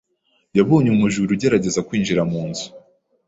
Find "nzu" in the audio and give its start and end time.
2.49-2.67